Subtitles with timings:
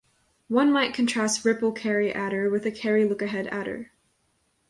[0.47, 3.91] One might contrast ripple carry adder with a carry-lookahead adder.